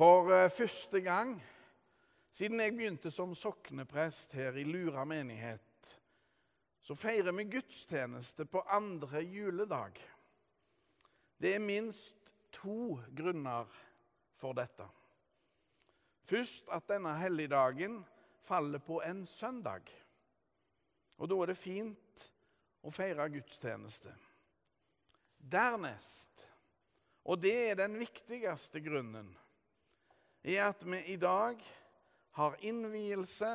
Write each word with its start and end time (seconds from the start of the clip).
For 0.00 0.30
eh, 0.32 0.50
første 0.50 1.00
gang 1.04 1.34
siden 2.32 2.60
jeg 2.62 2.72
begynte 2.72 3.10
som 3.12 3.34
sokneprest 3.36 4.32
her 4.32 4.56
i 4.56 4.62
Lura 4.64 5.02
menighet, 5.04 5.88
så 6.80 6.94
feirer 6.96 7.36
vi 7.36 7.44
gudstjeneste 7.52 8.46
på 8.48 8.62
andre 8.64 9.20
juledag. 9.20 9.98
Det 11.36 11.52
er 11.52 11.60
minst 11.60 12.30
to 12.56 12.96
grunner 13.12 13.68
for 14.40 14.56
dette. 14.56 14.86
Først 16.24 16.72
at 16.72 16.88
denne 16.88 17.12
helligdagen 17.20 17.98
faller 18.48 18.80
på 18.80 19.02
en 19.04 19.26
søndag. 19.28 19.84
Og 21.20 21.28
da 21.28 21.42
er 21.42 21.52
det 21.52 21.58
fint 21.60 22.24
å 22.80 22.94
feire 22.94 23.28
gudstjeneste. 23.36 24.16
Dernest, 25.36 26.48
og 27.28 27.44
det 27.44 27.54
er 27.68 27.80
den 27.84 28.00
viktigste 28.00 28.80
grunnen, 28.80 29.28
er 30.42 30.70
at 30.70 30.84
vi 30.84 31.02
i 31.12 31.16
dag 31.20 31.60
har 32.38 32.56
innvielse 32.64 33.50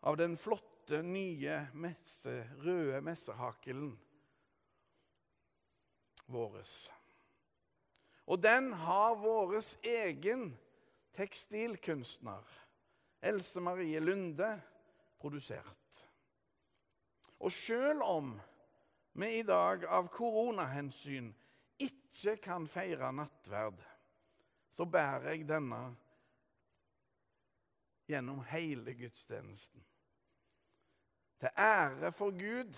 av 0.00 0.16
den 0.16 0.36
flotte, 0.36 1.02
nye 1.06 1.60
messe, 1.78 2.32
røde 2.64 2.98
messehakelen 3.06 3.92
vår. 6.30 6.56
Og 8.26 8.42
den 8.42 8.72
har 8.72 9.14
vår 9.18 9.58
egen 9.86 10.50
tekstilkunstner, 11.14 12.42
Else 13.22 13.60
Marie 13.60 14.00
Lunde, 14.00 14.50
produsert. 15.20 16.06
Og 17.40 17.52
selv 17.52 18.02
om 18.04 18.32
vi 19.12 19.40
i 19.40 19.46
dag 19.46 19.84
av 19.88 20.08
koronahensyn 20.12 21.30
ikke 21.80 22.36
kan 22.42 22.68
feire 22.70 23.10
nattverd, 23.12 23.80
så 24.70 24.84
bærer 24.84 25.30
jeg 25.30 25.48
denne 25.48 25.96
gjennom 28.10 28.42
hele 28.50 28.94
gudstjenesten. 28.94 29.84
Til 31.40 31.50
ære 31.58 32.12
for 32.12 32.30
Gud 32.30 32.74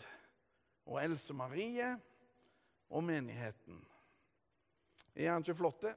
og 0.86 1.04
Else 1.04 1.34
Marie 1.34 2.00
og 2.90 3.04
menigheten. 3.04 3.88
Er 5.14 5.32
han 5.32 5.42
ikke 5.42 5.54
flott, 5.54 5.82
det? 5.82 5.96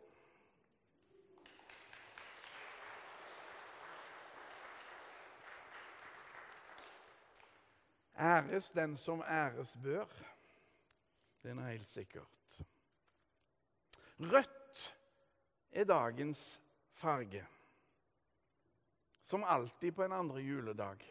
Æres 8.20 8.70
den 8.72 8.98
som 8.98 9.22
æres 9.22 9.78
bør. 9.84 10.06
Det 11.44 11.52
er 11.52 11.68
helt 11.68 11.90
sikkert. 11.90 12.62
Rødt 14.20 14.55
er 15.76 15.86
dagens 15.86 16.62
farge. 16.96 17.44
Som 19.22 19.44
alltid 19.44 19.96
på 19.96 20.04
en 20.04 20.12
andre 20.12 20.42
juledag. 20.42 21.04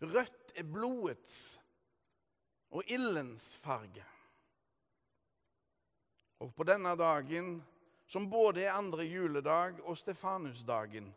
Rødt 0.00 0.52
er 0.54 0.66
blodets 0.66 1.36
og 2.72 2.88
ildens 2.90 3.56
farge. 3.62 4.04
Og 6.42 6.50
på 6.54 6.66
denne 6.66 6.94
dagen, 6.98 7.54
som 8.06 8.28
både 8.30 8.64
er 8.64 8.76
andre 8.76 9.06
juledag 9.06 9.80
og 9.86 9.98
Stefanusdagen, 9.98 11.12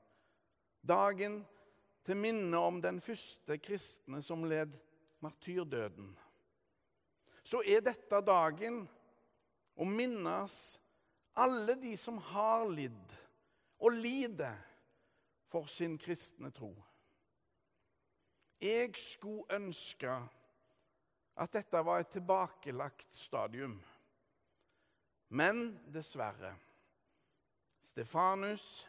dagen 0.81 1.39
til 2.05 2.19
minne 2.19 2.61
om 2.61 2.77
den 2.81 3.01
første 3.01 3.57
kristne 3.57 4.21
som 4.23 4.45
led 4.45 4.77
martyrdøden, 5.25 6.13
så 7.45 7.61
er 7.65 7.81
dette 7.85 8.21
dagen 8.25 8.83
å 9.75 9.85
minnes 9.85 10.77
alle 11.35 11.75
de 11.75 11.97
som 11.97 12.17
har 12.17 12.67
lidd 12.69 13.15
og 13.79 13.91
lider 13.91 14.55
for 15.51 15.67
sin 15.71 15.97
kristne 15.97 16.51
tro. 16.51 16.71
Jeg 18.61 18.95
skulle 18.97 19.45
ønske 19.55 20.15
at 21.35 21.53
dette 21.53 21.81
var 21.85 21.99
et 21.99 22.13
tilbakelagt 22.15 23.15
stadium. 23.15 23.75
Men 25.29 25.67
dessverre 25.91 26.53
Stefanus 27.85 28.85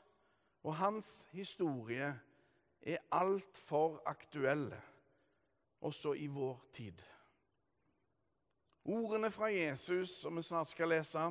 og 0.63 0.77
hans 0.77 1.29
historie 1.31 2.09
er 2.83 3.03
altfor 3.13 4.03
aktuelle, 4.07 4.79
også 5.81 6.13
i 6.13 6.27
vår 6.27 6.65
tid. 6.73 7.03
Ordene 8.85 9.31
fra 9.31 9.51
Jesus 9.51 10.11
som 10.21 10.37
vi 10.37 10.43
snart 10.43 10.71
skal 10.71 10.89
lese, 10.89 11.23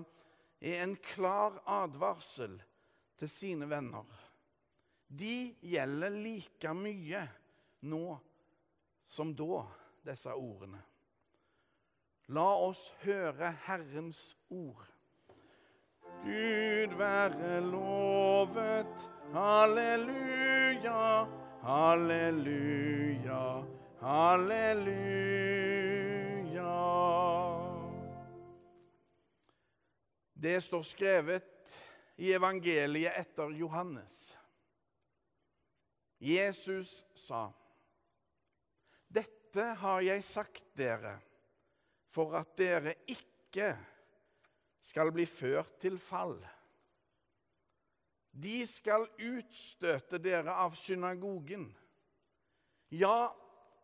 er 0.65 0.81
en 0.83 0.95
klar 0.97 1.59
advarsel 1.69 2.57
til 3.19 3.29
sine 3.29 3.69
venner. 3.69 4.05
De 5.07 5.53
gjelder 5.61 6.09
like 6.09 6.73
mye 6.73 7.21
nå 7.85 8.17
som 9.05 9.35
da, 9.37 9.61
disse 10.05 10.33
ordene. 10.33 10.81
La 12.33 12.47
oss 12.65 12.87
høre 13.03 13.51
Herrens 13.67 14.31
ord. 14.49 14.87
Gud 16.25 16.97
være 16.97 17.59
lovet. 17.61 19.09
Halleluja, 19.35 21.27
halleluja, 21.61 23.41
halleluja. 24.01 25.84
Det 30.35 30.61
står 30.61 30.83
skrevet 30.83 31.81
i 32.19 32.33
evangeliet 32.35 33.15
etter 33.15 33.53
Johannes. 33.55 34.37
Jesus 36.19 37.05
sa, 37.15 37.53
'Dette 39.07 39.63
har 39.79 40.01
jeg 40.01 40.23
sagt 40.23 40.65
dere' 40.75 41.19
for 42.11 42.35
at 42.35 42.51
dere 42.57 42.93
ikke 43.07 43.71
skal 44.83 45.11
bli 45.15 45.25
ført 45.27 45.79
til 45.79 45.97
fall. 45.99 46.37
De 48.31 48.59
skal 48.67 49.07
utstøte 49.15 50.19
dere 50.19 50.51
av 50.51 50.75
synagogen. 50.75 51.69
Ja, 52.91 53.31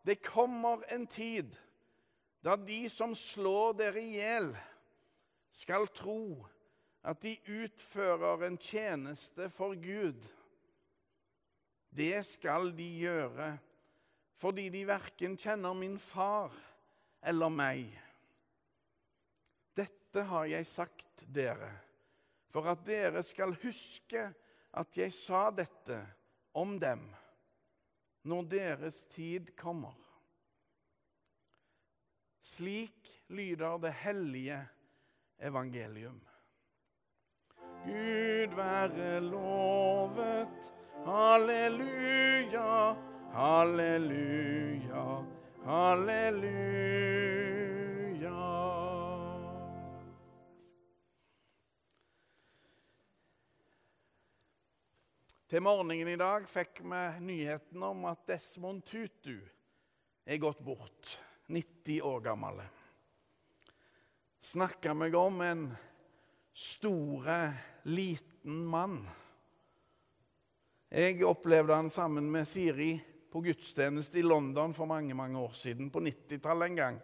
det 0.04 0.20
kommer 0.24 0.84
en 0.92 1.06
tid 1.06 1.56
da 2.44 2.56
de 2.58 2.84
som 2.90 3.14
slår 3.16 3.76
dere 3.78 4.02
i 4.02 4.16
hjel, 4.18 4.50
skal 5.62 5.86
tro 5.94 6.42
at 7.06 7.22
de 7.22 7.36
utfører 7.62 8.46
en 8.46 8.58
tjeneste 8.58 9.48
for 9.50 9.74
Gud. 9.78 10.22
Det 11.92 12.22
skal 12.26 12.72
de 12.76 12.88
gjøre 13.02 13.52
fordi 14.42 14.66
de 14.74 14.80
verken 14.88 15.36
kjenner 15.38 15.74
min 15.78 15.98
far 16.02 16.50
eller 17.22 17.52
meg. 17.52 17.84
Dette 19.78 20.24
har 20.26 20.48
jeg 20.50 20.66
sagt 20.66 21.22
dere, 21.30 21.70
for 22.50 22.66
at 22.72 22.82
dere 22.82 23.22
skal 23.22 23.54
huske 23.62 24.24
at 24.72 24.98
jeg 24.98 25.14
sa 25.14 25.44
dette 25.54 26.00
om 26.58 26.74
dem 26.82 27.04
når 28.26 28.50
deres 28.50 29.04
tid 29.12 29.54
kommer. 29.58 29.94
Slik 32.42 33.06
lyder 33.30 33.78
det 33.78 33.94
hellige 34.02 34.58
evangelium. 35.42 36.20
Gud 37.84 38.54
være 38.56 39.20
lovet. 39.20 40.72
Halleluja, 41.02 42.94
halleluja, 43.32 45.06
halleluja. 45.64 46.92
Til 55.50 55.60
morgenen 55.60 56.08
i 56.08 56.16
dag 56.16 56.46
fikk 56.48 56.84
vi 56.86 57.00
nyheten 57.26 57.82
om 57.82 58.06
at 58.12 58.22
Desmond 58.30 58.86
Tutu 58.86 59.40
er 60.24 60.38
gått 60.38 60.62
bort, 60.62 61.18
90 61.50 61.98
år 62.06 62.22
gammel. 62.30 62.62
Snakka 64.52 64.92
meg 64.92 65.14
om 65.16 65.38
en 65.40 65.60
store, 66.52 67.54
liten 67.88 68.58
mann. 68.68 68.98
Jeg 70.92 71.22
opplevde 71.24 71.78
han 71.78 71.88
sammen 71.88 72.26
med 72.28 72.44
Siri 72.44 72.90
på 73.32 73.40
gudstjeneste 73.46 74.20
i 74.20 74.26
London 74.26 74.74
for 74.76 74.90
mange 74.90 75.16
mange 75.16 75.40
år 75.40 75.54
siden, 75.56 75.88
på 75.88 76.02
90-tallet 76.04 76.68
en 76.68 76.76
gang. 76.76 77.00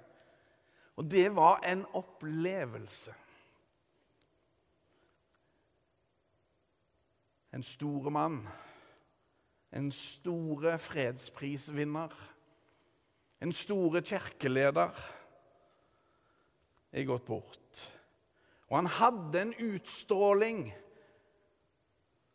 Og 1.01 1.09
det 1.09 1.25
var 1.33 1.63
en 1.65 1.87
opplevelse. 1.97 3.15
En 7.57 7.65
stor 7.65 8.11
mann. 8.13 8.43
En 9.73 9.89
store 9.93 10.77
fredsprisvinner. 10.79 12.13
En 13.41 13.57
store 13.57 14.03
kirkeleder 14.05 15.01
er 16.99 17.09
gått 17.09 17.27
bort. 17.27 17.85
Og 18.69 18.77
han 18.77 18.91
hadde 18.99 19.41
en 19.41 19.55
utstråling 19.55 20.67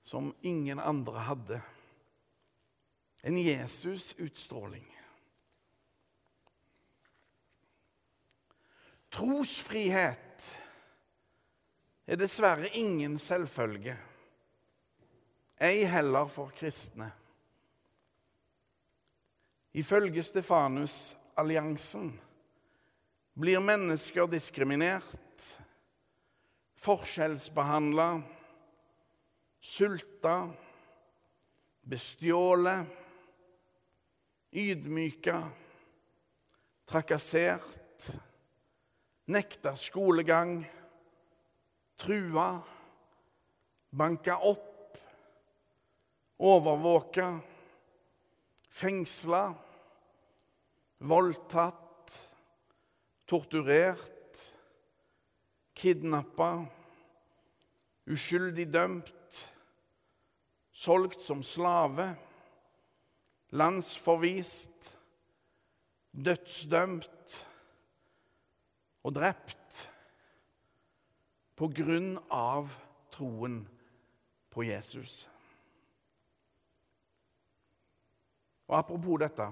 som 0.04 0.34
ingen 0.42 0.80
andre 0.80 1.20
hadde. 1.28 1.62
En 3.22 3.38
Jesus-utstråling. 3.38 4.88
Trosfrihet 9.14 10.58
er 12.10 12.18
dessverre 12.20 12.68
ingen 12.76 13.20
selvfølge, 13.22 13.94
ei 15.62 15.84
heller 15.88 16.28
for 16.34 16.52
kristne. 16.58 17.12
Ifølge 19.74 20.24
Stefanus-alliansen 20.26 22.12
blir 23.34 23.60
mennesker 23.60 24.28
diskriminert, 24.30 25.60
forskjellsbehandla, 26.78 28.22
sulta, 29.60 30.50
bestjålet, 31.82 32.86
ydmyka, 34.54 35.40
trakassert, 36.86 38.12
nekta 39.26 39.74
skolegang, 39.76 40.60
trua, 41.98 42.62
banka 43.90 44.38
opp, 44.38 44.98
overvåka, 46.38 47.40
fengsla, 48.70 49.46
voldtatt, 50.98 51.83
torturert, 53.28 54.40
kidnappa, 55.76 56.66
uskyldig 58.10 58.68
dømt, 58.74 59.40
solgt 60.74 61.22
som 61.24 61.44
slave, 61.44 62.12
landsforvist, 63.54 64.94
dødsdømt 66.14 67.38
og 69.04 69.16
drept 69.16 69.84
på 71.58 71.70
grunn 71.74 72.16
av 72.34 72.72
troen 73.14 73.62
på 74.54 74.66
Jesus. 74.68 75.24
Og 78.70 78.78
apropos 78.80 79.22
dette 79.22 79.48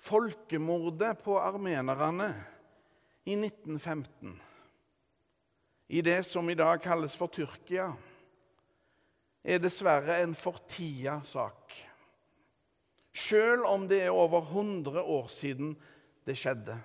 Folkemordet 0.00 1.18
på 1.20 1.36
armenerne 1.36 2.30
i 3.28 3.34
1915, 3.36 4.32
i 5.92 6.00
det 6.00 6.22
som 6.24 6.48
i 6.48 6.56
dag 6.56 6.80
kalles 6.80 7.16
for 7.18 7.28
Tyrkia, 7.28 7.90
er 9.44 9.60
dessverre 9.60 10.22
en 10.22 10.32
fortida 10.36 11.18
sak. 11.28 11.74
Sjøl 13.12 13.66
om 13.68 13.84
det 13.90 14.04
er 14.06 14.14
over 14.14 14.46
100 14.48 15.02
år 15.02 15.28
siden 15.32 15.74
det 16.24 16.38
skjedde. 16.38 16.78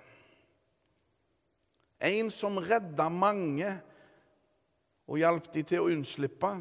En 2.04 2.28
som 2.34 2.60
redda 2.60 3.08
mange 3.08 3.70
og 5.06 5.20
hjalp 5.22 5.48
de 5.54 5.64
til 5.64 5.84
å 5.84 5.88
unnslippe, 5.94 6.52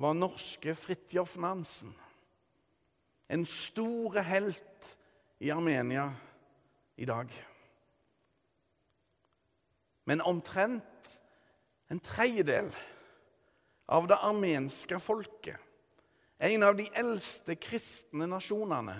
var 0.00 0.16
norske 0.16 0.72
Fridtjof 0.78 1.36
Nansen. 1.42 1.92
En 3.28 3.44
store 3.48 4.24
helt 4.24 4.96
i 5.42 5.50
Armenia 5.50 6.12
i 6.96 7.04
dag. 7.04 7.32
Men 10.04 10.22
omtrent 10.22 11.18
en 11.90 11.98
tredjedel 11.98 12.70
av 13.90 14.06
det 14.06 14.20
armenske 14.22 15.00
folket, 15.02 15.58
en 16.38 16.62
av 16.62 16.78
de 16.78 16.86
eldste 16.94 17.56
kristne 17.58 18.30
nasjonene, 18.30 18.94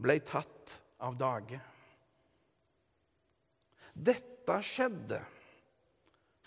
ble 0.00 0.16
tatt 0.24 0.78
av 1.04 1.20
dage. 1.20 1.60
Dette 3.92 4.60
skjedde 4.64 5.20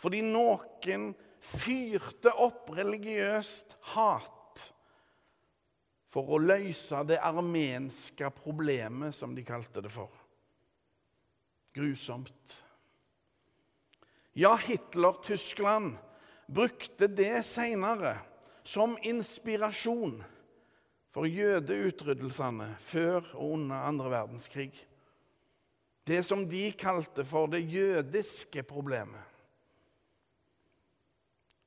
fordi 0.01 0.23
noen 0.25 1.11
fyrte 1.37 2.33
opp 2.41 2.73
religiøst 2.73 3.77
hat 3.93 4.40
for 6.11 6.27
å 6.35 6.41
løse 6.43 7.03
det 7.07 7.21
armenske 7.23 8.27
problemet, 8.35 9.15
som 9.15 9.35
de 9.35 9.45
kalte 9.47 9.83
det 9.83 9.91
for. 9.93 10.11
Grusomt. 11.71 12.57
Ja, 14.35 14.57
Hitler-Tyskland 14.59 15.95
brukte 16.51 17.07
det 17.07 17.45
seinere 17.47 18.17
som 18.63 18.97
inspirasjon 19.07 20.19
for 21.11 21.27
jødeutryddelsene 21.27 22.73
før 22.79 23.19
og 23.33 23.57
under 23.57 23.87
andre 23.87 24.11
verdenskrig. 24.11 24.71
Det 26.07 26.21
som 26.27 26.43
de 26.49 26.69
kalte 26.75 27.23
for 27.27 27.51
det 27.51 27.61
jødiske 27.71 28.63
problemet. 28.67 29.27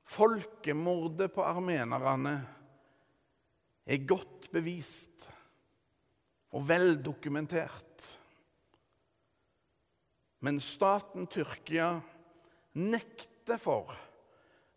Folkemordet 0.05 1.31
på 1.33 1.41
armenerne 1.45 2.35
er 3.85 4.05
godt 4.05 4.34
bevist 4.55 5.27
og 6.55 6.67
veldokumentert. 6.69 8.09
Men 10.45 10.59
staten 10.63 11.27
Tyrkia 11.31 11.95
nekter 12.79 13.59
for 13.59 13.95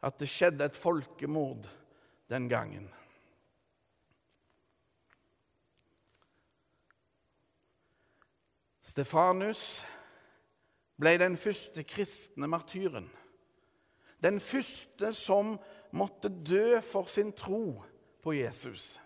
at 0.02 0.18
det 0.18 0.30
skjedde 0.30 0.66
et 0.68 0.78
folkemord 0.78 1.68
den 2.30 2.48
gangen. 2.50 2.88
Stefanus 8.88 9.84
ble 10.98 11.12
den 11.20 11.36
første 11.38 11.84
kristne 11.84 12.48
martyren. 12.50 13.10
Den 14.22 14.40
første 14.42 15.12
som 15.14 15.58
måtte 15.94 16.30
dø 16.30 16.80
for 16.82 17.10
sin 17.10 17.30
tro 17.36 17.82
på 18.24 18.34
Jesus. 18.34 18.96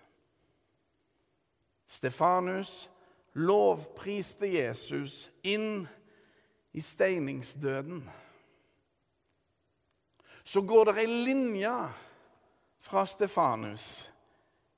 Stefanus 1.92 2.88
lovpriste 3.36 4.48
Jesus 4.48 5.26
inn 5.44 5.84
i 6.72 6.80
steiningsdøden 6.84 8.00
så 10.44 10.62
går 10.66 10.90
det 10.90 11.04
ei 11.04 11.20
linje 11.28 11.72
fra 12.82 13.04
Stefanus 13.06 13.86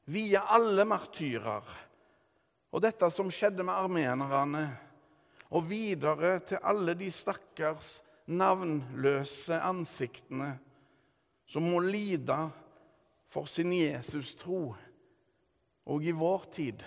via 0.04 0.44
alle 0.52 0.84
martyrer 0.84 1.70
og 2.74 2.82
dette 2.82 3.08
som 3.14 3.30
skjedde 3.30 3.62
med 3.62 3.74
armenerne, 3.78 4.64
og 5.54 5.68
videre 5.68 6.40
til 6.42 6.58
alle 6.66 6.96
de 6.98 7.06
stakkars 7.14 8.00
navnløse 8.26 9.60
ansiktene 9.62 10.56
som 11.46 11.68
må 11.70 11.78
lide 11.84 12.34
for 13.30 13.46
sin 13.46 13.70
Jesus-tro 13.76 14.74
og 15.84 16.02
i 16.02 16.14
vår 16.16 16.48
tid. 16.56 16.82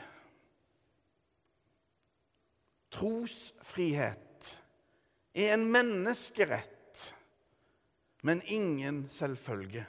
Trosfrihet 2.94 4.54
er 5.38 5.54
en 5.54 5.68
menneskerett 5.72 6.78
men 8.28 8.42
ingen 8.46 9.10
selvfølge. 9.10 9.86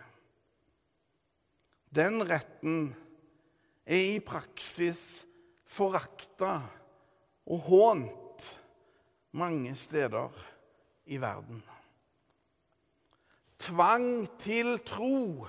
Den 1.91 2.23
retten 2.29 2.93
er 3.89 4.05
i 4.13 4.21
praksis 4.21 5.25
forakta 5.69 6.61
og 7.49 7.65
hånt 7.67 8.47
mange 9.35 9.75
steder 9.77 10.31
i 11.11 11.19
verden. 11.21 11.63
Tvang 13.59 14.29
til 14.39 14.77
tro 14.87 15.49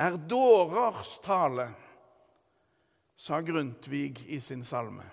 er 0.00 0.16
dårers 0.16 1.18
tale, 1.20 1.68
sa 3.20 3.42
Grundtvig 3.44 4.22
i 4.32 4.40
sin 4.40 4.64
salme. 4.64 5.04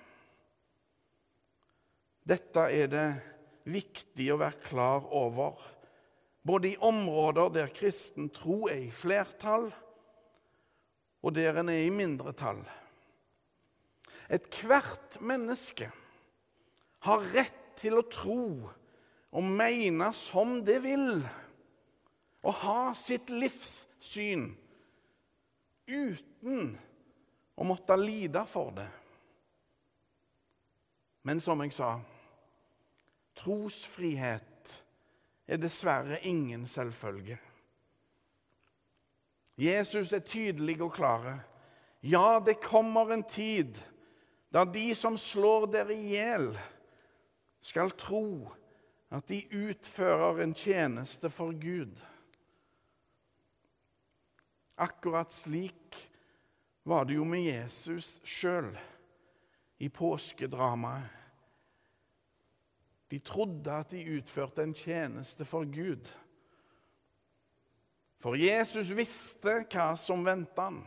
Dette 2.27 2.65
er 2.75 2.89
det 2.91 3.07
viktig 3.71 4.25
å 4.33 4.39
være 4.41 4.63
klar 4.65 5.05
over 5.15 5.61
både 6.47 6.71
i 6.73 6.79
områder 6.83 7.51
der 7.55 7.71
kristen 7.75 8.29
tro 8.35 8.65
er 8.71 8.85
i 8.85 8.91
flertall, 8.93 9.69
og 11.23 11.35
der 11.35 11.59
en 11.59 11.71
er 11.71 11.85
i 11.85 11.91
mindretall. 11.91 12.61
Ethvert 14.31 15.19
menneske 15.23 15.89
har 17.07 17.25
rett 17.35 17.63
til 17.79 17.97
å 17.99 18.05
tro 18.11 18.43
og 19.27 19.43
mene 19.43 20.09
som 20.15 20.59
det 20.67 20.79
vil, 20.83 21.19
og 22.47 22.59
ha 22.63 22.81
sitt 22.95 23.31
livssyn 23.31 24.49
uten 25.87 26.75
å 27.55 27.67
måtte 27.67 27.95
lide 27.99 28.43
for 28.47 28.71
det. 28.75 28.87
Men 31.27 31.43
som 31.43 31.59
jeg 31.63 31.75
sa 31.75 31.97
trosfrihet 33.47 34.83
er 35.47 35.59
dessverre 35.61 36.19
ingen 36.27 36.65
selvfølge. 36.67 37.37
Jesus 39.57 40.11
er 40.13 40.19
tydelig 40.19 40.81
og 40.83 40.91
klar. 40.93 41.29
Ja, 42.03 42.39
det 42.43 42.59
kommer 42.61 43.13
en 43.13 43.23
tid 43.23 43.79
da 44.51 44.65
de 44.65 44.89
som 44.95 45.17
slår 45.19 45.67
dere 45.71 45.95
i 45.95 46.11
hjel, 46.13 46.51
skal 47.61 47.91
tro 47.99 48.47
at 49.11 49.27
de 49.27 49.41
utfører 49.51 50.43
en 50.43 50.53
tjeneste 50.55 51.29
for 51.31 51.55
Gud. 51.55 51.99
Akkurat 54.77 55.33
slik 55.33 55.97
var 56.87 57.07
det 57.07 57.17
jo 57.17 57.25
med 57.27 57.43
Jesus 57.47 58.17
sjøl 58.27 58.71
i 59.83 59.89
påskedramaet. 59.91 61.11
De 63.11 63.19
trodde 63.19 63.71
at 63.71 63.91
de 63.91 64.03
utførte 64.17 64.63
en 64.63 64.73
tjeneste 64.73 65.45
for 65.45 65.65
Gud. 65.65 66.09
For 68.19 68.35
Jesus 68.35 68.91
visste 68.97 69.61
hva 69.71 69.91
som 69.99 70.25
ventet 70.25 70.59
han. 70.59 70.81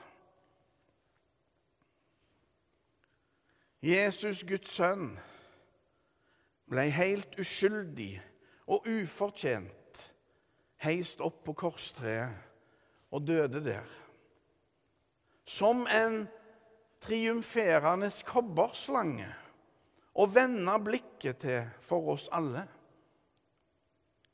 Jesus, 3.81 4.43
Guds 4.45 4.75
sønn, 4.77 5.15
ble 6.69 6.85
helt 6.93 7.39
uskyldig 7.41 8.13
og 8.69 8.85
ufortjent 8.85 10.03
heist 10.85 11.23
opp 11.25 11.41
på 11.47 11.55
korstreet 11.65 12.37
og 13.11 13.25
døde 13.27 13.63
der. 13.65 13.89
Som 15.49 15.87
en 15.89 16.27
triumferende 17.01 18.11
kobberslange 18.29 19.29
og 20.21 20.35
vende 20.35 20.75
blikket 20.85 21.41
til 21.47 21.69
for 21.85 22.13
oss 22.15 22.29
alle. 22.37 22.67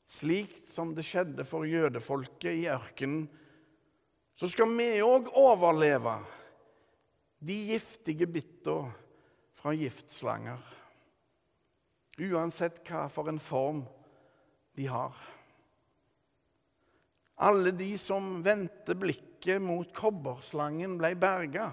Slik 0.07 0.59
som 0.67 0.93
det 0.95 1.05
skjedde 1.07 1.43
for 1.47 1.67
jødefolket 1.67 2.59
i 2.61 2.67
ørkenen, 2.71 3.27
så 4.37 4.49
skal 4.51 4.69
vi 4.77 4.99
òg 5.01 5.31
overleve 5.39 6.19
de 7.39 7.55
giftige 7.71 8.27
bitta 8.29 8.77
fra 9.57 9.73
giftslanger. 9.77 10.61
Uansett 12.17 12.81
hva 12.87 13.07
for 13.13 13.29
en 13.29 13.41
form 13.41 13.83
de 14.77 14.87
har. 14.89 15.17
Alle 17.37 17.73
de 17.77 17.91
som 18.01 18.39
vendte 18.45 18.95
blikket 18.97 19.61
mot 19.61 19.89
kobberslangen, 19.93 20.95
ble 20.97 21.13
berga, 21.19 21.69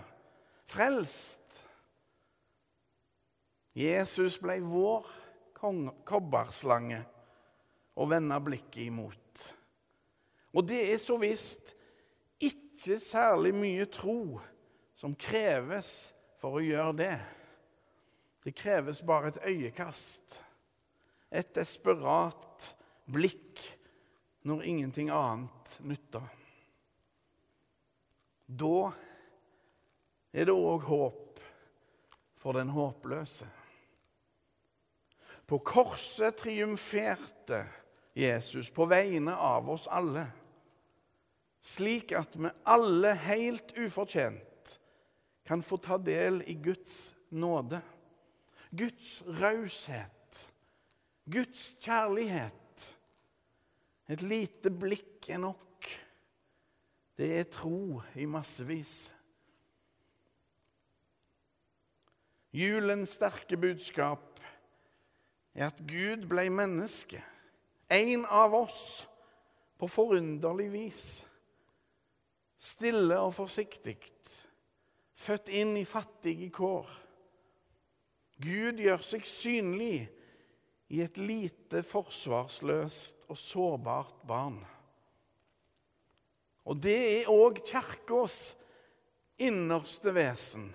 frelst. 0.68 1.63
Jesus 3.74 4.38
ble 4.38 4.60
vår 4.62 5.08
kobberslange 6.06 7.00
og 7.98 8.10
vende 8.10 8.38
blikket 8.44 8.86
imot. 8.86 9.46
Og 10.54 10.66
det 10.68 10.80
er 10.92 11.00
så 11.02 11.16
visst 11.18 11.72
ikke 12.38 12.98
særlig 13.02 13.54
mye 13.56 13.86
tro 13.90 14.38
som 14.98 15.16
kreves 15.18 16.12
for 16.38 16.60
å 16.60 16.62
gjøre 16.62 16.94
det. 17.00 17.16
Det 18.44 18.54
kreves 18.54 19.00
bare 19.02 19.32
et 19.32 19.40
øyekast, 19.48 20.38
et 21.34 21.50
desperat 21.56 22.70
blikk 23.10 23.62
når 24.46 24.66
ingenting 24.68 25.10
annet 25.10 25.78
nytter. 25.82 26.28
Da 28.46 28.92
er 30.34 30.46
det 30.46 30.54
òg 30.54 30.84
håp 30.86 31.40
for 32.38 32.54
den 32.54 32.70
håpløse. 32.70 33.48
På 35.46 35.58
korset 35.58 36.36
triumferte 36.36 37.66
Jesus 38.14 38.70
på 38.70 38.86
vegne 38.88 39.34
av 39.36 39.70
oss 39.70 39.86
alle, 39.90 40.26
slik 41.60 42.14
at 42.16 42.36
vi 42.36 42.52
alle 42.64 43.12
helt 43.26 43.74
ufortjent 43.76 44.78
kan 45.44 45.62
få 45.62 45.76
ta 45.82 45.98
del 46.00 46.40
i 46.46 46.54
Guds 46.54 47.14
nåde, 47.28 47.80
Guds 48.70 49.22
raushet, 49.40 50.46
Guds 51.24 51.74
kjærlighet 51.82 52.60
et 54.10 54.20
lite 54.20 54.68
blikk 54.68 55.30
er 55.32 55.40
nok. 55.40 55.88
Det 57.16 57.28
er 57.38 57.46
tro 57.48 58.02
i 58.20 58.26
massevis. 58.28 59.14
Julens 62.54 63.16
sterke 63.16 63.56
budskap 63.58 64.42
er 65.54 65.68
at 65.70 65.80
Gud 65.86 66.26
ble 66.30 66.48
menneske, 66.50 67.22
en 67.90 68.26
av 68.26 68.54
oss, 68.56 69.04
på 69.78 69.88
forunderlig 69.90 70.68
vis. 70.72 71.04
Stille 72.56 73.16
og 73.20 73.34
forsiktig, 73.36 73.96
født 75.18 75.50
inn 75.52 75.74
i 75.76 75.86
fattige 75.88 76.48
kår. 76.54 76.88
Gud 78.44 78.80
gjør 78.82 79.02
seg 79.04 79.26
synlig 79.28 80.06
i 80.94 81.02
et 81.04 81.18
lite, 81.18 81.82
forsvarsløst 81.86 83.26
og 83.30 83.38
sårbart 83.38 84.22
barn. 84.26 84.60
Og 86.64 86.80
det 86.80 86.98
er 87.20 87.30
òg 87.32 87.60
kirkas 87.66 88.54
innerste 89.42 90.14
vesen. 90.16 90.70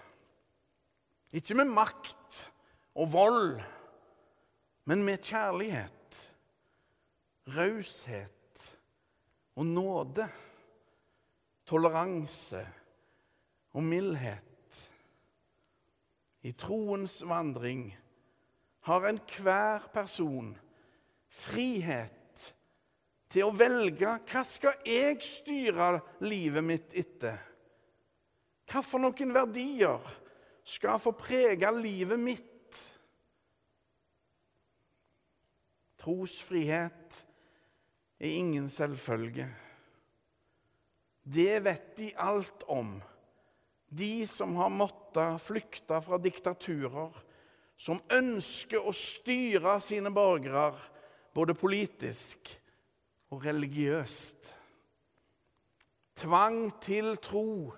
Ikke 1.33 1.57
med 1.57 1.71
makt 1.73 2.45
og 2.99 3.11
vold, 3.13 3.59
men 4.89 5.03
med 5.05 5.21
kjærlighet, 5.21 6.19
raushet 7.53 8.63
og 9.55 9.67
nåde, 9.69 10.25
toleranse 11.69 12.63
og 13.77 13.85
mildhet. 13.85 14.79
I 16.41 16.55
troens 16.57 17.19
vandring 17.21 17.91
har 18.89 19.05
enhver 19.11 19.85
person 19.93 20.55
frihet 21.29 22.49
til 23.29 23.45
å 23.45 23.53
velge 23.53 24.17
hva 24.31 24.45
skal 24.47 24.81
jeg 24.89 25.21
styre 25.21 25.99
livet 26.25 26.65
mitt 26.65 26.97
etter. 26.97 27.37
Hva 28.65 28.81
for 28.81 29.05
noen 29.05 29.37
verdier 29.37 30.15
skal 30.65 30.97
få 31.03 31.13
prege 31.13 31.69
livet 31.77 32.17
mitt? 32.17 32.55
Trosfrihet 35.99 37.25
er 38.19 38.29
ingen 38.29 38.69
selvfølge. 38.71 39.47
Det 41.23 41.59
vet 41.63 41.89
de 41.97 42.11
alt 42.17 42.63
om, 42.67 42.95
de 43.89 44.27
som 44.27 44.55
har 44.55 44.71
måttet 44.71 45.41
flykte 45.43 45.99
fra 46.01 46.17
diktaturer 46.21 47.17
som 47.79 48.01
ønsker 48.11 48.83
å 48.83 48.93
styre 48.95 49.77
sine 49.83 50.11
borgere 50.13 50.73
både 51.35 51.55
politisk 51.57 52.51
og 53.31 53.45
religiøst. 53.45 54.55
Tvang 56.19 56.65
til 56.83 57.13
tro 57.23 57.71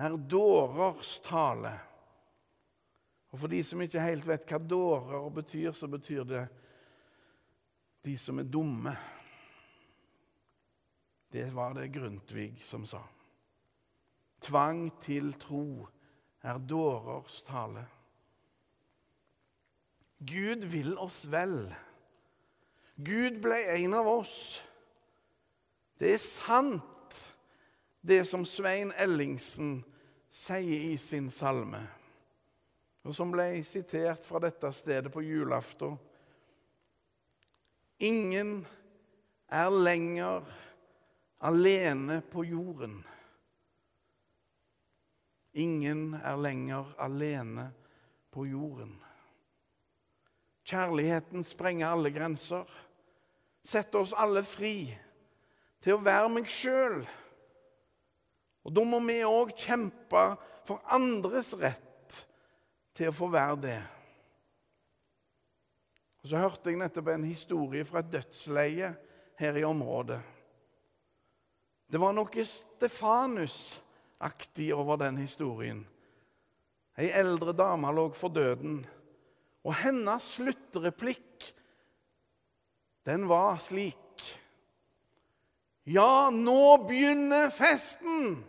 er 0.00 0.16
dårers 0.16 1.18
tale. 1.22 1.72
Og 3.30 3.38
For 3.38 3.52
de 3.52 3.60
som 3.62 3.82
ikke 3.84 4.02
helt 4.02 4.26
vet 4.26 4.48
hva 4.50 4.58
dårer 4.58 5.28
betyr, 5.34 5.70
så 5.76 5.86
betyr 5.86 6.24
det 6.26 6.46
de 8.04 8.16
som 8.18 8.38
er 8.38 8.48
dumme. 8.48 8.96
Det 11.32 11.46
var 11.54 11.74
det 11.74 11.92
Grundtvig 11.94 12.64
som 12.64 12.86
sa. 12.86 13.02
Tvang 14.40 14.88
til 15.02 15.34
tro 15.38 15.86
er 16.42 16.58
dårers 16.58 17.42
tale. 17.46 17.84
Gud 20.20 20.64
vil 20.72 20.96
oss 20.98 21.22
vel. 21.30 21.70
Gud 22.96 23.38
ble 23.40 23.60
en 23.76 23.94
av 23.96 24.08
oss. 24.08 24.60
Det 26.00 26.14
er 26.14 26.22
sant, 26.24 27.16
det 28.00 28.22
som 28.28 28.44
Svein 28.48 28.92
Ellingsen 28.96 29.82
sier 30.32 30.86
i 30.92 30.96
sin 31.00 31.28
salme, 31.32 31.82
og 33.04 33.16
som 33.16 33.32
ble 33.32 33.60
sitert 33.68 34.24
fra 34.24 34.40
dette 34.40 34.70
stedet 34.72 35.12
på 35.12 35.24
julaften. 35.24 35.98
Ingen 38.00 38.62
er 39.52 39.70
lenger 39.70 40.46
alene 41.44 42.22
på 42.32 42.46
jorden. 42.48 43.02
Ingen 45.52 46.14
er 46.14 46.40
lenger 46.40 46.94
alene 46.98 47.66
på 48.32 48.46
jorden. 48.48 48.94
Kjærligheten 50.64 51.44
sprenger 51.44 51.92
alle 51.92 52.12
grenser. 52.14 52.64
Setter 53.60 54.00
oss 54.00 54.16
alle 54.16 54.46
fri 54.48 54.88
til 55.84 55.98
å 55.98 56.04
være 56.04 56.32
meg 56.32 56.48
sjøl. 56.48 57.02
Og 58.64 58.76
da 58.76 58.84
må 58.86 59.00
vi 59.04 59.20
òg 59.26 59.52
kjempe 59.60 60.24
for 60.68 60.80
andres 60.88 61.52
rett 61.58 62.24
til 62.96 63.10
å 63.10 63.16
få 63.16 63.28
være 63.32 63.60
det. 63.64 63.80
Og 66.22 66.28
Så 66.28 66.36
hørte 66.36 66.70
jeg 66.70 66.78
nettopp 66.80 67.08
en 67.08 67.24
historie 67.24 67.84
fra 67.88 67.98
et 68.02 68.12
dødsleie 68.12 68.96
her 69.40 69.56
i 69.56 69.64
området. 69.64 70.20
Det 71.90 72.00
var 72.00 72.12
noe 72.14 72.44
Stefanus-aktig 72.44 74.74
over 74.76 74.96
den 75.00 75.16
historien. 75.18 75.86
Ei 77.00 77.08
eldre 77.16 77.52
dame 77.56 77.92
lå 77.94 78.10
for 78.12 78.28
døden, 78.28 78.86
og 79.64 79.74
hennes 79.80 80.22
sluttreplikk 80.36 81.54
den 83.08 83.28
var 83.28 83.56
slik 83.62 83.96
Ja, 85.88 86.30
nå 86.30 86.76
begynner 86.86 87.50
festen! 87.50 88.44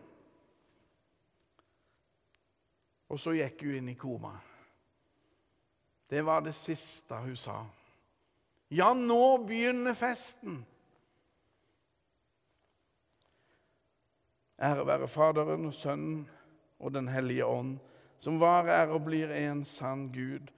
Og 3.11 3.19
så 3.19 3.33
gikk 3.33 3.63
hun 3.65 3.75
inn 3.79 3.89
i 3.91 3.95
koma. 3.99 4.31
Det 6.11 6.21
var 6.21 6.41
det 6.43 6.51
siste 6.53 7.15
hun 7.15 7.37
sa. 7.39 7.61
Ja, 8.67 8.89
nå 8.93 9.37
begynner 9.47 9.95
festen! 9.95 10.57
Ære 14.61 14.83
være 14.85 15.07
Faderen 15.07 15.69
og 15.69 15.73
Sønnen 15.73 16.25
og 16.79 16.91
Den 16.93 17.07
hellige 17.07 17.45
ånd, 17.47 17.77
som 18.19 18.39
var, 18.39 18.67
er 18.67 18.91
og 18.91 19.05
blir 19.07 19.31
en 19.31 19.63
sann 19.65 20.09
Gud 20.11 20.51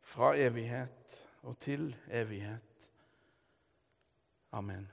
fra 0.00 0.30
evighet 0.38 1.18
og 1.42 1.58
til 1.58 1.90
evighet. 2.06 2.88
Amen. 4.52 4.90